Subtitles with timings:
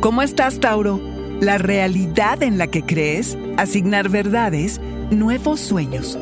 [0.00, 1.00] ¿Cómo estás, Tauro?
[1.40, 4.80] La realidad en la que crees, asignar verdades,
[5.10, 6.18] nuevos sueños.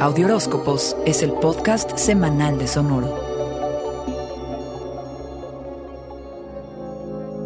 [0.00, 3.23] Audioróscopos es el podcast semanal de Sonoro.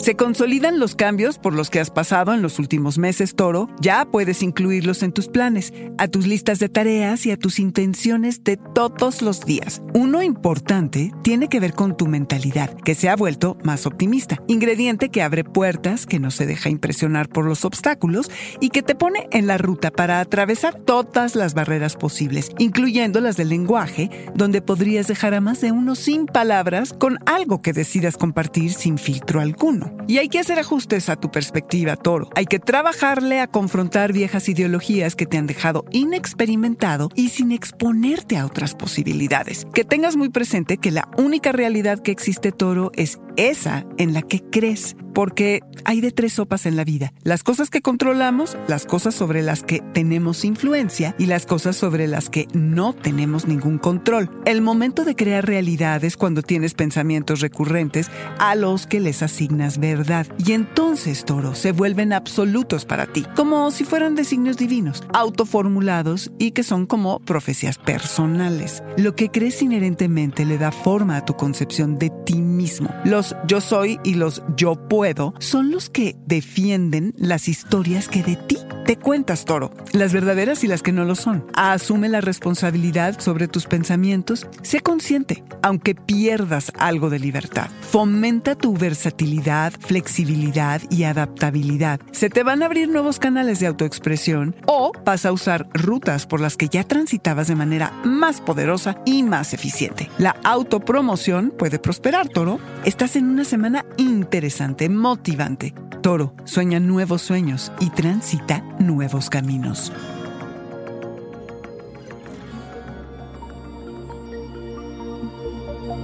[0.08, 3.68] Se consolidan los cambios por los que has pasado en los últimos meses, Toro.
[3.78, 8.42] Ya puedes incluirlos en tus planes, a tus listas de tareas y a tus intenciones
[8.42, 9.82] de todos los días.
[9.92, 14.42] Uno importante tiene que ver con tu mentalidad, que se ha vuelto más optimista.
[14.46, 18.30] Ingrediente que abre puertas, que no se deja impresionar por los obstáculos
[18.60, 23.36] y que te pone en la ruta para atravesar todas las barreras posibles, incluyendo las
[23.36, 28.16] del lenguaje, donde podrías dejar a más de uno sin palabras con algo que decidas
[28.16, 29.97] compartir sin filtro alguno.
[30.06, 32.28] Y hay que hacer ajustes a tu perspectiva, toro.
[32.34, 38.36] Hay que trabajarle a confrontar viejas ideologías que te han dejado inexperimentado y sin exponerte
[38.36, 39.66] a otras posibilidades.
[39.74, 44.22] Que tengas muy presente que la única realidad que existe, toro, es esa en la
[44.22, 47.12] que crees porque hay de tres sopas en la vida.
[47.24, 52.06] Las cosas que controlamos, las cosas sobre las que tenemos influencia y las cosas sobre
[52.06, 54.30] las que no tenemos ningún control.
[54.44, 59.78] El momento de crear realidad es cuando tienes pensamientos recurrentes a los que les asignas
[59.78, 60.28] verdad.
[60.38, 66.52] Y entonces, toro, se vuelven absolutos para ti, como si fueran designios divinos, autoformulados y
[66.52, 68.84] que son como profecías personales.
[68.96, 72.94] Lo que crees inherentemente le da forma a tu concepción de ti mismo.
[73.04, 75.07] Los yo soy y los yo puedo
[75.38, 78.58] son los que defienden las historias que de ti
[78.88, 81.44] te cuentas, toro, las verdaderas y las que no lo son.
[81.52, 87.68] Asume la responsabilidad sobre tus pensamientos, sé consciente, aunque pierdas algo de libertad.
[87.82, 92.00] Fomenta tu versatilidad, flexibilidad y adaptabilidad.
[92.12, 96.40] Se te van a abrir nuevos canales de autoexpresión o vas a usar rutas por
[96.40, 100.08] las que ya transitabas de manera más poderosa y más eficiente.
[100.16, 102.58] La autopromoción puede prosperar, toro.
[102.86, 105.74] Estás en una semana interesante, motivante.
[106.08, 109.92] Toro, sueña nuevos sueños y transita nuevos caminos.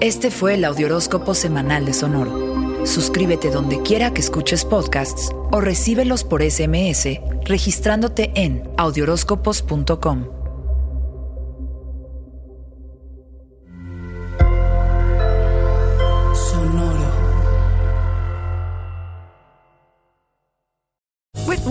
[0.01, 2.85] Este fue el Audioróscopo Semanal de Sonoro.
[2.85, 7.09] Suscríbete donde quiera que escuches podcasts o recíbelos por SMS
[7.47, 10.44] registrándote en audioróscopos.com.